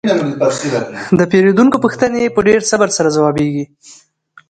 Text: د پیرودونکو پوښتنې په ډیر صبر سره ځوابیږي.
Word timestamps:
د 1.19 1.21
پیرودونکو 1.31 1.77
پوښتنې 1.83 2.33
په 2.35 2.39
ډیر 2.47 2.59
صبر 2.71 2.89
سره 2.97 3.09
ځوابیږي. 3.15 3.65